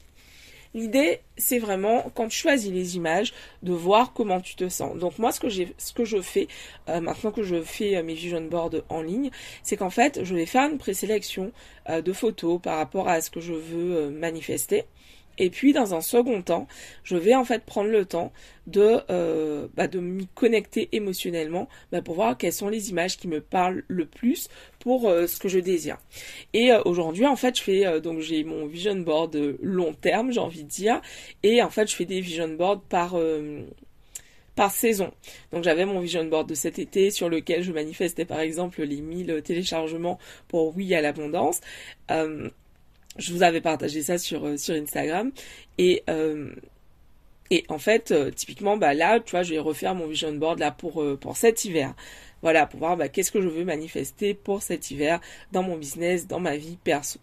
L'idée, 0.73 1.19
c'est 1.37 1.59
vraiment, 1.59 2.09
quand 2.15 2.27
tu 2.27 2.37
choisis 2.37 2.71
les 2.71 2.95
images, 2.95 3.33
de 3.61 3.73
voir 3.73 4.13
comment 4.13 4.39
tu 4.39 4.55
te 4.55 4.69
sens. 4.69 4.97
Donc 4.97 5.19
moi, 5.19 5.31
ce 5.31 5.39
que, 5.39 5.49
je 6.05 6.21
fais, 6.21 6.47
maintenant 6.87 7.31
que 7.31 7.43
je 7.43 7.61
fais 7.61 8.01
mes 8.03 8.13
vision 8.13 8.41
boards 8.41 8.81
en 8.89 9.01
ligne, 9.01 9.31
c'est 9.63 9.75
qu'en 9.75 9.89
fait, 9.89 10.23
je 10.23 10.35
vais 10.35 10.45
faire 10.45 10.69
une 10.69 10.77
présélection 10.77 11.51
de 11.89 12.13
photos 12.13 12.61
par 12.61 12.77
rapport 12.77 13.09
à 13.09 13.21
ce 13.21 13.29
que 13.29 13.41
je 13.41 13.53
veux 13.53 14.09
manifester. 14.11 14.85
Et 15.37 15.49
puis 15.49 15.73
dans 15.73 15.95
un 15.95 16.01
second 16.01 16.41
temps, 16.41 16.67
je 17.03 17.15
vais 17.15 17.35
en 17.35 17.45
fait 17.45 17.63
prendre 17.63 17.89
le 17.89 18.05
temps 18.05 18.31
de, 18.67 18.99
euh, 19.09 19.67
bah, 19.75 19.87
de 19.87 19.99
m'y 19.99 20.27
connecter 20.27 20.89
émotionnellement 20.91 21.67
bah, 21.91 22.01
pour 22.01 22.15
voir 22.15 22.37
quelles 22.37 22.53
sont 22.53 22.69
les 22.69 22.89
images 22.89 23.17
qui 23.17 23.27
me 23.27 23.41
parlent 23.41 23.83
le 23.87 24.05
plus 24.05 24.49
pour 24.79 25.09
euh, 25.09 25.27
ce 25.27 25.39
que 25.39 25.49
je 25.49 25.59
désire. 25.59 25.97
Et 26.53 26.71
euh, 26.71 26.81
aujourd'hui 26.85 27.25
en 27.25 27.35
fait 27.35 27.57
je 27.57 27.63
fais 27.63 28.01
donc 28.01 28.19
j'ai 28.19 28.43
mon 28.43 28.65
vision 28.65 28.95
board 28.95 29.35
long 29.61 29.93
terme 29.93 30.31
j'ai 30.31 30.39
envie 30.39 30.63
de 30.63 30.69
dire 30.69 31.01
et 31.43 31.61
en 31.61 31.69
fait 31.69 31.89
je 31.89 31.95
fais 31.95 32.05
des 32.05 32.21
vision 32.21 32.49
boards 32.49 32.81
par 32.81 33.15
par 34.55 34.71
saison. 34.71 35.11
Donc 35.51 35.63
j'avais 35.63 35.85
mon 35.85 35.99
vision 35.99 36.25
board 36.25 36.47
de 36.47 36.55
cet 36.55 36.77
été 36.77 37.09
sur 37.09 37.29
lequel 37.29 37.63
je 37.63 37.71
manifestais 37.71 38.25
par 38.25 38.39
exemple 38.41 38.83
les 38.83 39.01
1000 39.01 39.41
téléchargements 39.43 40.19
pour 40.47 40.75
oui 40.75 40.93
à 40.93 41.01
l'abondance 41.01 41.61
je 43.17 43.33
vous 43.33 43.43
avais 43.43 43.61
partagé 43.61 44.01
ça 44.01 44.17
sur, 44.17 44.45
euh, 44.45 44.57
sur 44.57 44.75
Instagram. 44.75 45.31
Et, 45.77 46.03
euh, 46.09 46.53
et 47.49 47.65
en 47.67 47.79
fait, 47.79 48.11
euh, 48.11 48.31
typiquement, 48.31 48.77
bah 48.77 48.93
là, 48.93 49.19
tu 49.19 49.31
vois, 49.31 49.43
je 49.43 49.53
vais 49.53 49.59
refaire 49.59 49.95
mon 49.95 50.07
vision 50.07 50.33
board 50.33 50.59
là 50.59 50.71
pour, 50.71 51.03
pour 51.19 51.37
cet 51.37 51.65
hiver. 51.65 51.93
Voilà, 52.41 52.65
pour 52.65 52.79
voir 52.79 52.97
bah, 52.97 53.09
qu'est-ce 53.09 53.31
que 53.31 53.41
je 53.41 53.47
veux 53.47 53.65
manifester 53.65 54.33
pour 54.33 54.61
cet 54.61 54.91
hiver 54.91 55.19
dans 55.51 55.63
mon 55.63 55.77
business, 55.77 56.27
dans 56.27 56.39
ma 56.39 56.57
vie 56.57 56.77
perso. 56.83 57.19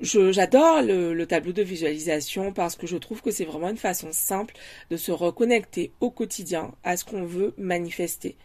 J'adore 0.00 0.82
le, 0.82 1.14
le, 1.14 1.26
tableau 1.26 1.52
de 1.52 1.62
visualisation 1.62 2.52
parce 2.52 2.74
que 2.74 2.86
je 2.86 2.96
trouve 2.96 3.22
que 3.22 3.30
c'est 3.30 3.44
vraiment 3.44 3.70
une 3.70 3.76
façon 3.76 4.08
simple 4.10 4.54
de 4.90 4.96
se 4.96 5.12
reconnecter 5.12 5.92
au 6.00 6.10
quotidien 6.10 6.74
à 6.82 6.96
ce 6.96 7.04
qu'on 7.04 7.24
veut 7.24 7.54
manifester. 7.58 8.36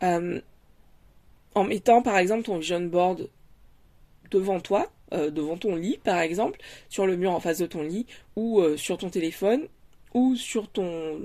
en 0.00 1.64
mettant 1.64 2.02
par 2.02 2.16
exemple 2.16 2.44
ton 2.44 2.58
vision 2.58 2.80
board 2.80 3.28
devant 4.30 4.58
toi, 4.58 4.90
euh, 5.12 5.30
devant 5.30 5.56
ton 5.56 5.76
lit 5.76 5.98
par 6.02 6.18
exemple, 6.20 6.58
sur 6.88 7.06
le 7.06 7.16
mur 7.16 7.32
en 7.32 7.40
face 7.40 7.58
de 7.58 7.66
ton 7.66 7.82
lit 7.82 8.06
ou 8.34 8.60
euh, 8.60 8.76
sur 8.76 8.98
ton 8.98 9.10
téléphone 9.10 9.68
ou 10.14 10.34
sur 10.34 10.68
ton, 10.68 11.18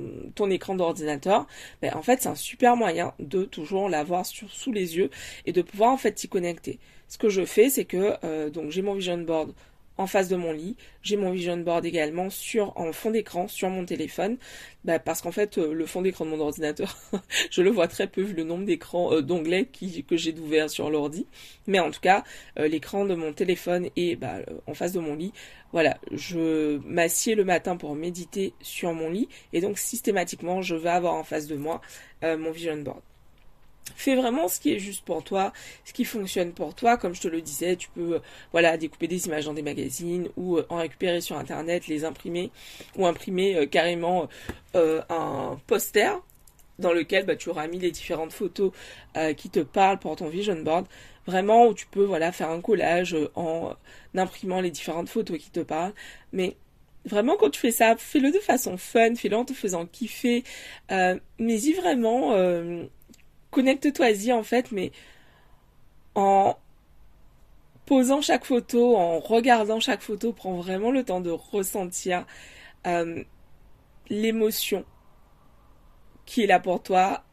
écran 0.50 0.76
d'ordinateur, 0.76 1.48
ben, 1.82 1.94
en 1.96 2.02
fait 2.02 2.22
c'est 2.22 2.30
un 2.30 2.36
super 2.36 2.76
moyen 2.76 3.14
de 3.20 3.46
toujours 3.46 3.88
l'avoir 3.88 4.26
sous 4.26 4.72
les 4.72 4.98
yeux 4.98 5.10
et 5.46 5.54
de 5.54 5.62
pouvoir 5.62 5.92
en 5.92 5.98
fait 5.98 6.12
t'y 6.12 6.28
connecter. 6.28 6.80
Ce 7.08 7.18
que 7.18 7.30
je 7.30 7.44
fais, 7.46 7.70
c'est 7.70 7.86
que 7.86 8.14
euh, 8.24 8.50
donc 8.50 8.72
j'ai 8.72 8.82
mon 8.82 8.94
vision 8.94 9.18
board 9.18 9.54
en 10.02 10.08
face 10.08 10.28
de 10.28 10.36
mon 10.36 10.52
lit. 10.52 10.76
J'ai 11.04 11.16
mon 11.16 11.32
vision 11.32 11.58
board 11.58 11.86
également 11.86 12.30
sur 12.30 12.78
en 12.78 12.92
fond 12.92 13.12
d'écran 13.12 13.48
sur 13.48 13.70
mon 13.70 13.86
téléphone, 13.86 14.38
bah, 14.84 15.00
parce 15.00 15.22
qu'en 15.22 15.32
fait 15.32 15.58
euh, 15.58 15.74
le 15.74 15.86
fond 15.86 16.02
d'écran 16.02 16.26
de 16.26 16.32
mon 16.32 16.40
ordinateur, 16.40 16.98
je 17.52 17.62
le 17.62 17.70
vois 17.70 17.88
très 17.88 18.08
peu 18.08 18.22
vu 18.22 18.34
le 18.34 18.44
nombre 18.44 18.66
d'écrans 18.66 19.14
euh, 19.14 19.22
d'onglets 19.22 19.66
que 19.66 20.18
j'ai 20.18 20.32
d'ouvert 20.32 20.70
sur 20.70 20.90
l'ordi. 20.90 21.28
Mais 21.68 21.80
en 21.80 21.92
tout 21.92 22.02
cas, 22.02 22.24
euh, 22.60 22.68
l'écran 22.68 23.06
de 23.06 23.16
mon 23.16 23.34
téléphone 23.34 23.90
est 23.96 24.16
bah, 24.16 24.40
en 24.68 24.74
face 24.74 24.94
de 24.94 25.00
mon 25.00 25.16
lit. 25.16 25.34
Voilà, 25.72 25.98
je 26.12 26.80
m'assieds 26.86 27.36
le 27.36 27.46
matin 27.46 27.78
pour 27.78 27.96
méditer 27.96 28.54
sur 28.62 28.94
mon 28.94 29.10
lit 29.10 29.30
et 29.54 29.62
donc 29.62 29.78
systématiquement 29.78 30.62
je 30.62 30.76
vais 30.76 30.90
avoir 30.90 31.14
en 31.14 31.24
face 31.24 31.48
de 31.48 31.56
moi 31.56 31.80
mon 32.22 32.52
vision 32.52 32.78
board. 32.78 33.02
Fais 33.96 34.16
vraiment 34.16 34.48
ce 34.48 34.60
qui 34.60 34.74
est 34.74 34.80
juste 34.80 35.04
pour 35.06 35.24
toi, 35.24 35.54
ce 35.86 35.94
qui 35.94 36.06
fonctionne 36.06 36.54
pour 36.54 36.74
toi. 36.74 36.98
Comme 36.98 37.14
je 37.16 37.22
te 37.22 37.28
le 37.28 37.42
disais, 37.42 37.76
tu 37.76 37.90
peux 37.90 38.16
euh, 38.16 38.20
voilà 38.52 38.78
découper 38.78 39.08
des 39.08 39.28
images 39.28 39.46
dans 39.46 39.54
des 39.54 39.62
magazines 39.62 40.30
ou 40.38 40.58
euh, 40.58 40.66
en 40.70 40.78
récupérer 40.78 41.22
sur 41.22 41.38
internet, 41.38 41.88
les 41.88 42.06
imprimer 42.06 42.52
ou 42.96 43.06
imprimer 43.06 43.56
euh, 43.56 43.66
carrément 43.66 44.28
un 44.74 45.60
poster 45.68 46.12
dans 46.80 46.94
lequel 46.94 47.26
bah, 47.26 47.36
tu 47.36 47.50
auras 47.50 47.68
mis 47.68 47.78
les 47.78 47.92
différentes 47.92 48.32
photos 48.32 48.72
qui 49.36 49.50
te 49.50 49.60
parlent 49.60 50.00
pour 50.00 50.16
ton 50.16 50.30
vision 50.30 50.56
board. 50.56 50.88
Vraiment 51.28 51.68
où 51.68 51.74
tu 51.74 51.86
peux 51.88 52.06
voilà 52.06 52.32
faire 52.32 52.50
un 52.50 52.62
collage 52.62 53.16
en 53.36 53.76
imprimant 54.16 54.62
les 54.62 54.72
différentes 54.72 55.10
photos 55.10 55.38
qui 55.38 55.52
te 55.52 55.60
parlent. 55.60 55.94
Mais 56.32 56.56
vraiment 57.06 57.36
quand 57.38 57.50
tu 57.50 57.60
fais 57.60 57.72
ça, 57.72 57.96
fais-le 57.98 58.32
de 58.32 58.40
façon 58.40 58.78
fun, 58.78 59.14
fais-le 59.16 59.36
en 59.36 59.46
te 59.46 59.54
faisant 59.54 59.86
kiffer. 59.86 60.44
mais 60.90 61.62
y 61.62 61.74
vraiment 61.74 62.34
connecte-toi-y 63.52 64.32
en 64.34 64.44
fait, 64.44 64.72
mais 64.72 64.92
en 66.16 66.58
posant 67.86 68.22
chaque 68.22 68.46
photo, 68.46 68.96
en 68.96 69.20
regardant 69.20 69.80
chaque 69.80 70.02
photo, 70.02 70.34
prends 70.34 70.56
vraiment 70.56 70.92
le 70.92 71.04
temps 71.04 71.22
de 71.22 71.30
ressentir 71.32 72.26
euh, 72.88 73.24
l'émotion 74.10 74.86
qui 76.26 76.44
est 76.44 76.48
là 76.48 76.60
pour 76.60 76.82
toi 76.82 77.24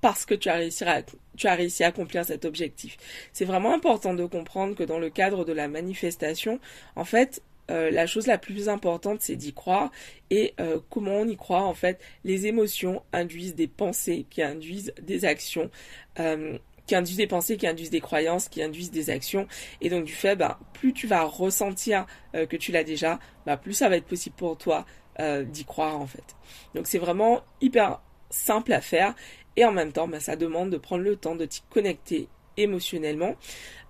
parce 0.00 0.24
que 0.24 0.34
tu 0.34 0.48
as 0.48 0.54
réussi 0.54 0.84
à, 0.84 1.02
tu 1.36 1.46
as 1.46 1.54
réussi 1.54 1.84
à 1.84 1.88
accomplir 1.88 2.24
cet 2.24 2.44
objectif. 2.44 2.96
C'est 3.32 3.44
vraiment 3.44 3.74
important 3.74 4.14
de 4.14 4.24
comprendre 4.24 4.74
que 4.74 4.84
dans 4.84 4.98
le 4.98 5.10
cadre 5.10 5.44
de 5.44 5.52
la 5.52 5.68
manifestation, 5.68 6.60
en 6.94 7.04
fait, 7.04 7.42
euh, 7.70 7.90
la 7.90 8.06
chose 8.06 8.26
la 8.26 8.38
plus 8.38 8.68
importante, 8.68 9.20
c'est 9.20 9.36
d'y 9.36 9.52
croire. 9.52 9.90
Et 10.30 10.54
euh, 10.60 10.78
comment 10.90 11.16
on 11.16 11.28
y 11.28 11.36
croit, 11.36 11.62
en 11.62 11.74
fait, 11.74 12.00
les 12.24 12.46
émotions 12.46 13.02
induisent 13.12 13.54
des 13.54 13.66
pensées 13.66 14.26
qui 14.30 14.42
induisent 14.42 14.92
des 15.02 15.24
actions. 15.24 15.70
Euh, 16.18 16.58
qui 16.86 16.94
induisent 16.94 17.16
des 17.16 17.26
pensées, 17.26 17.56
qui 17.56 17.66
induisent 17.66 17.90
des 17.90 18.00
croyances, 18.00 18.48
qui 18.48 18.62
induisent 18.62 18.92
des 18.92 19.10
actions. 19.10 19.48
Et 19.80 19.90
donc 19.90 20.04
du 20.04 20.12
fait, 20.12 20.36
bah, 20.36 20.60
plus 20.72 20.92
tu 20.92 21.08
vas 21.08 21.24
ressentir 21.24 22.06
que 22.32 22.56
tu 22.56 22.70
l'as 22.70 22.84
déjà, 22.84 23.18
bah, 23.44 23.56
plus 23.56 23.72
ça 23.72 23.88
va 23.88 23.96
être 23.96 24.04
possible 24.04 24.36
pour 24.36 24.56
toi 24.56 24.86
d'y 25.18 25.64
croire 25.64 26.00
en 26.00 26.06
fait. 26.06 26.36
Donc 26.76 26.86
c'est 26.86 26.98
vraiment 26.98 27.42
hyper 27.60 28.00
simple 28.30 28.72
à 28.72 28.80
faire 28.80 29.16
et 29.56 29.64
en 29.64 29.72
même 29.72 29.90
temps, 29.90 30.06
bah, 30.06 30.20
ça 30.20 30.36
demande 30.36 30.70
de 30.70 30.76
prendre 30.76 31.02
le 31.02 31.16
temps 31.16 31.34
de 31.34 31.44
t'y 31.44 31.62
connecter 31.70 32.28
émotionnellement. 32.56 33.34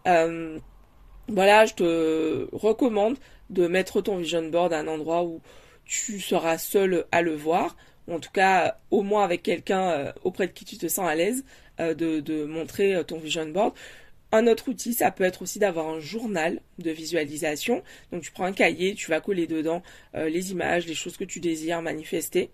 voilà, 0.06 1.66
je 1.66 1.74
te 1.74 2.48
recommande 2.52 3.18
de 3.50 3.66
mettre 3.66 4.00
ton 4.00 4.16
vision 4.16 4.42
board 4.48 4.72
à 4.72 4.78
un 4.80 4.88
endroit 4.88 5.24
où 5.24 5.40
tu 5.84 6.20
seras 6.20 6.58
seul 6.58 7.06
à 7.12 7.22
le 7.22 7.34
voir, 7.34 7.76
ou 8.08 8.14
en 8.14 8.20
tout 8.20 8.32
cas 8.32 8.78
au 8.90 9.02
moins 9.02 9.24
avec 9.24 9.42
quelqu'un 9.42 9.90
euh, 9.90 10.12
auprès 10.24 10.46
de 10.48 10.52
qui 10.52 10.64
tu 10.64 10.76
te 10.76 10.88
sens 10.88 11.08
à 11.08 11.14
l'aise 11.14 11.44
euh, 11.80 11.94
de, 11.94 12.44
montrer 12.44 12.94
euh, 12.94 13.02
ton 13.02 13.18
vision 13.18 13.46
board. 13.46 13.72
Un 14.32 14.48
autre 14.48 14.68
outil, 14.68 14.92
ça 14.92 15.12
peut 15.12 15.24
être 15.24 15.42
aussi 15.42 15.60
d'avoir 15.60 15.88
un 15.88 16.00
journal 16.00 16.60
de 16.78 16.90
visualisation. 16.90 17.82
Donc 18.10 18.22
tu 18.22 18.32
prends 18.32 18.44
un 18.44 18.52
cahier, 18.52 18.94
tu 18.94 19.08
vas 19.08 19.20
coller 19.20 19.46
dedans 19.46 19.82
les 20.14 20.50
images, 20.50 20.84
les 20.84 20.96
choses 20.96 21.16
que 21.16 21.22
tu 21.22 21.38
désires 21.38 21.80
manifester. 21.80 22.50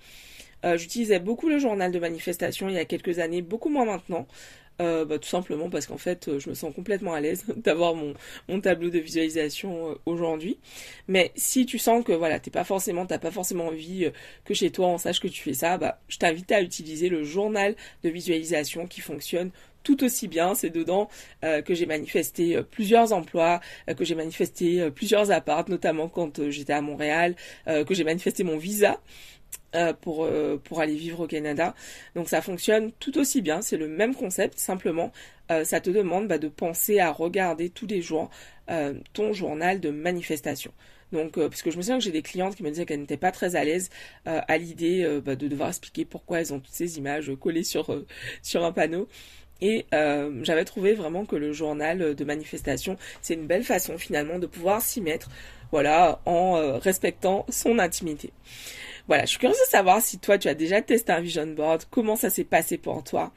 J'utilisais 0.62 1.18
beaucoup 1.18 1.48
le 1.48 1.58
journal 1.58 1.90
de 1.90 1.98
manifestation 1.98 2.68
il 2.68 2.74
y 2.74 2.78
a 2.78 2.84
quelques 2.84 3.18
années, 3.20 3.40
beaucoup 3.40 3.70
moins 3.70 3.86
maintenant. 3.86 4.28
Euh, 4.80 5.04
bah, 5.04 5.18
tout 5.18 5.28
simplement 5.28 5.68
parce 5.70 5.86
qu'en 5.86 5.98
fait, 5.98 6.28
euh, 6.28 6.38
je 6.40 6.48
me 6.48 6.54
sens 6.54 6.74
complètement 6.74 7.12
à 7.12 7.20
l'aise 7.20 7.44
d'avoir 7.56 7.94
mon, 7.94 8.14
mon 8.48 8.60
tableau 8.60 8.90
de 8.90 8.98
visualisation 8.98 9.90
euh, 9.90 9.94
aujourd'hui. 10.06 10.58
Mais 11.08 11.30
si 11.36 11.66
tu 11.66 11.78
sens 11.78 12.04
que 12.04 12.12
voilà, 12.12 12.40
t'es 12.40 12.50
pas 12.50 12.64
forcément, 12.64 13.06
t'as 13.06 13.18
pas 13.18 13.30
forcément 13.30 13.66
envie 13.66 14.10
que 14.44 14.54
chez 14.54 14.70
toi 14.70 14.88
on 14.88 14.98
sache 14.98 15.20
que 15.20 15.28
tu 15.28 15.42
fais 15.42 15.54
ça, 15.54 15.76
bah, 15.78 16.00
je 16.08 16.18
t'invite 16.18 16.50
à 16.52 16.62
utiliser 16.62 17.08
le 17.08 17.22
journal 17.22 17.76
de 18.02 18.08
visualisation 18.08 18.86
qui 18.86 19.00
fonctionne 19.00 19.50
tout 19.82 20.02
aussi 20.04 20.26
bien. 20.28 20.54
C'est 20.54 20.70
dedans 20.70 21.08
que 21.42 21.74
j'ai 21.74 21.86
manifesté 21.86 22.62
plusieurs 22.70 23.12
emplois, 23.12 23.60
que 23.96 24.04
j'ai 24.04 24.14
manifesté 24.14 24.90
plusieurs 24.92 25.32
apparts, 25.32 25.68
notamment 25.68 26.08
quand 26.08 26.48
j'étais 26.50 26.72
à 26.72 26.80
Montréal, 26.80 27.34
que 27.66 27.92
j'ai 27.92 28.04
manifesté 28.04 28.44
mon 28.44 28.58
visa. 28.58 29.00
Euh, 29.74 29.94
pour, 29.94 30.24
euh, 30.24 30.60
pour 30.62 30.80
aller 30.80 30.94
vivre 30.94 31.20
au 31.20 31.26
Canada. 31.26 31.74
Donc 32.14 32.28
ça 32.28 32.42
fonctionne 32.42 32.92
tout 33.00 33.16
aussi 33.16 33.40
bien, 33.40 33.62
c'est 33.62 33.78
le 33.78 33.88
même 33.88 34.14
concept, 34.14 34.58
simplement 34.58 35.12
euh, 35.50 35.64
ça 35.64 35.80
te 35.80 35.88
demande 35.88 36.28
bah, 36.28 36.36
de 36.36 36.48
penser 36.48 37.00
à 37.00 37.10
regarder 37.10 37.70
tous 37.70 37.86
les 37.86 38.02
jours 38.02 38.28
ton 39.12 39.32
journal 39.32 39.80
de 39.80 39.90
manifestation. 39.90 40.72
Donc, 41.12 41.34
parce 41.34 41.60
que 41.60 41.70
je 41.70 41.76
me 41.76 41.82
souviens 41.82 41.98
que 41.98 42.04
j'ai 42.04 42.10
des 42.10 42.22
clientes 42.22 42.54
qui 42.54 42.62
me 42.62 42.70
disaient 42.70 42.86
qu'elles 42.86 43.00
n'étaient 43.00 43.18
pas 43.18 43.32
très 43.32 43.54
à 43.54 43.64
l'aise 43.64 43.90
à 44.24 44.56
l'idée 44.56 45.20
bah, 45.22 45.36
de 45.36 45.46
devoir 45.46 45.68
expliquer 45.68 46.06
pourquoi 46.06 46.40
elles 46.40 46.54
ont 46.54 46.60
toutes 46.60 46.72
ces 46.72 46.96
images 46.96 47.30
collées 47.38 47.64
sur, 47.64 48.02
sur 48.40 48.64
un 48.64 48.72
panneau. 48.72 49.08
Et 49.60 49.84
j'avais 50.42 50.64
trouvé 50.64 50.94
vraiment 50.94 51.26
que 51.26 51.36
le 51.36 51.52
journal 51.52 52.14
de 52.14 52.24
manifestation, 52.24 52.96
c'est 53.20 53.34
une 53.34 53.46
belle 53.46 53.64
façon 53.64 53.98
finalement 53.98 54.38
de 54.38 54.46
pouvoir 54.46 54.80
s'y 54.80 55.02
mettre, 55.02 55.28
voilà, 55.70 56.22
en 56.24 56.78
respectant 56.78 57.44
son 57.50 57.78
intimité. 57.78 58.32
Voilà, 59.08 59.24
je 59.24 59.30
suis 59.30 59.38
curieuse 59.38 59.58
de 59.58 59.70
savoir 59.70 60.00
si 60.00 60.18
toi 60.18 60.38
tu 60.38 60.48
as 60.48 60.54
déjà 60.54 60.80
testé 60.82 61.12
un 61.12 61.20
vision 61.20 61.46
board, 61.46 61.84
comment 61.90 62.16
ça 62.16 62.30
s'est 62.30 62.44
passé 62.44 62.78
pour 62.78 63.02
toi? 63.04 63.32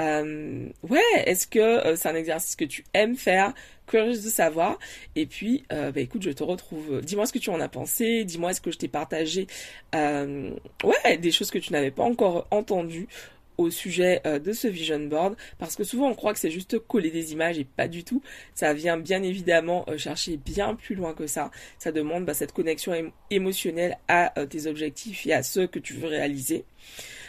Euh, 0.00 0.68
ouais, 0.88 1.00
est-ce 1.26 1.46
que 1.46 1.58
euh, 1.58 1.96
c'est 1.96 2.08
un 2.08 2.14
exercice 2.14 2.56
que 2.56 2.64
tu 2.64 2.84
aimes 2.94 3.16
faire? 3.16 3.52
Curieuse 3.86 4.24
de 4.24 4.30
savoir. 4.30 4.78
Et 5.16 5.26
puis, 5.26 5.64
euh, 5.72 5.92
bah 5.92 6.00
écoute, 6.00 6.22
je 6.22 6.30
te 6.30 6.42
retrouve. 6.42 7.02
Dis-moi 7.02 7.26
ce 7.26 7.32
que 7.32 7.38
tu 7.38 7.50
en 7.50 7.60
as 7.60 7.68
pensé. 7.68 8.24
Dis-moi 8.24 8.50
est-ce 8.52 8.60
que 8.60 8.70
je 8.70 8.78
t'ai 8.78 8.88
partagé, 8.88 9.46
ouais, 9.92 11.18
des 11.18 11.30
choses 11.30 11.50
que 11.50 11.58
tu 11.58 11.72
n'avais 11.72 11.90
pas 11.90 12.04
encore 12.04 12.46
entendues 12.50 13.08
au 13.58 13.70
sujet 13.70 14.20
euh, 14.26 14.38
de 14.38 14.52
ce 14.52 14.68
vision 14.68 15.00
board 15.00 15.36
parce 15.58 15.76
que 15.76 15.84
souvent 15.84 16.08
on 16.08 16.14
croit 16.14 16.32
que 16.32 16.38
c'est 16.38 16.50
juste 16.50 16.78
coller 16.78 17.10
des 17.10 17.32
images 17.32 17.58
et 17.58 17.64
pas 17.64 17.88
du 17.88 18.04
tout. 18.04 18.22
Ça 18.54 18.72
vient 18.72 18.96
bien 18.96 19.22
évidemment 19.22 19.84
euh, 19.88 19.98
chercher 19.98 20.36
bien 20.36 20.74
plus 20.74 20.94
loin 20.94 21.14
que 21.14 21.26
ça. 21.26 21.50
Ça 21.78 21.92
demande 21.92 22.24
bah, 22.24 22.34
cette 22.34 22.52
connexion 22.52 23.12
émotionnelle 23.30 23.98
à 24.08 24.38
euh, 24.38 24.46
tes 24.46 24.66
objectifs 24.66 25.26
et 25.26 25.32
à 25.32 25.42
ceux 25.42 25.66
que 25.66 25.78
tu 25.78 25.94
veux 25.94 26.08
réaliser. 26.08 26.64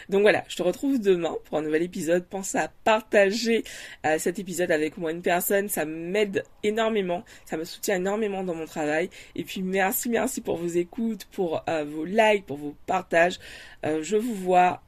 Donc 0.09 0.21
voilà, 0.23 0.43
je 0.49 0.57
te 0.57 0.63
retrouve 0.63 0.99
demain 0.99 1.33
pour 1.45 1.57
un 1.57 1.61
nouvel 1.61 1.81
épisode. 1.81 2.25
Pense 2.25 2.55
à 2.55 2.69
partager 2.83 3.63
cet 4.17 4.37
épisode 4.37 4.69
avec 4.69 4.97
moi 4.97 5.11
une 5.11 5.21
personne, 5.21 5.69
ça 5.69 5.85
m'aide 5.85 6.43
énormément, 6.61 7.23
ça 7.45 7.55
me 7.55 7.63
soutient 7.63 7.95
énormément 7.95 8.43
dans 8.43 8.53
mon 8.53 8.65
travail. 8.65 9.09
Et 9.35 9.45
puis 9.45 9.61
merci, 9.61 10.09
merci 10.09 10.41
pour 10.41 10.57
vos 10.57 10.67
écoutes, 10.67 11.23
pour 11.31 11.63
vos 11.87 12.03
likes, 12.03 12.45
pour 12.45 12.57
vos 12.57 12.75
partages. 12.85 13.39
je 13.83 14.17
vous 14.17 14.35
vois 14.35 14.81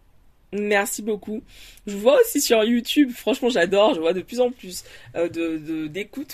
Merci 0.55 1.01
beaucoup. 1.01 1.41
Je 1.85 1.95
vois 1.95 2.19
aussi 2.21 2.39
sur 2.41 2.63
YouTube, 2.63 3.11
franchement 3.11 3.49
j'adore, 3.49 3.93
je 3.93 3.99
vois 3.99 4.13
de 4.13 4.21
plus 4.21 4.39
en 4.39 4.51
plus 4.51 4.83
euh, 5.15 5.27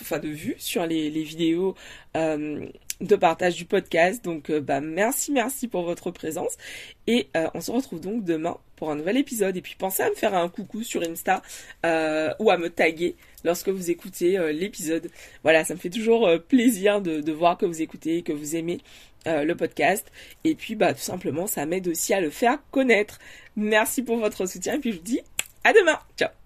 enfin 0.01 0.20
de 0.20 0.28
vues 0.30 0.56
sur 0.60 0.86
les, 0.86 1.10
vidéos 1.10 1.75
euh, 2.16 2.66
de 3.01 3.16
partage 3.16 3.56
du 3.56 3.66
podcast. 3.66 4.24
Donc 4.24 4.50
euh, 4.50 4.62
bah 4.62 4.80
merci, 4.80 5.32
merci 5.32 5.68
pour 5.68 5.84
votre 5.84 6.12
présence. 6.12 6.56
Et 7.08 7.28
on 7.54 7.62
se 7.62 7.72
retrouve 7.72 8.00
donc 8.00 8.24
demain 8.24 8.58
pour 8.75 8.92
un 8.92 8.96
nouvel 8.96 9.18
épisode. 9.18 9.58
Et 9.58 9.62
puis 9.62 9.75
pensez 9.78 10.04
à 10.04 10.10
me 10.10 10.16
faire 10.16 10.36
un 10.36 10.48
coucou 10.50 10.84
sur 10.84 11.01
Insta 11.01 11.42
ou 11.84 12.51
à 12.51 12.58
me 12.58 12.68
taguer 12.70 13.16
lorsque 13.44 13.70
vous 13.70 13.90
écoutez 13.90 14.38
l'épisode. 14.54 15.10
Voilà, 15.44 15.66
ça 15.66 15.74
me 15.74 15.80
fait 15.80 15.90
toujours 15.90 16.30
plaisir 16.48 17.01
de 17.01 17.32
voir 17.32 17.58
que 17.58 17.66
vous 17.66 17.82
écoutez, 17.82 18.22
que 18.22 18.34
vous 18.34 18.56
aimez. 18.56 18.80
Euh, 19.28 19.44
le 19.44 19.56
podcast. 19.56 20.12
Et 20.44 20.56
puis, 20.56 20.75
bah, 20.75 20.96
tout 20.96 21.01
simplement, 21.01 21.46
ça 21.46 21.68
m'aide 21.68 21.88
aussi 21.88 22.12
à 22.13 22.22
le 22.22 22.32
faire 22.32 22.58
connaître. 22.72 23.20
Merci 23.56 24.01
pour 24.01 24.18
votre 24.18 24.48
soutien. 24.48 24.75
Et 24.75 24.80
puis, 24.80 24.94
je 24.94 24.98
vous 24.98 25.04
dis 25.04 25.22
à 25.63 25.74
demain. 25.74 26.00
Ciao 26.18 26.41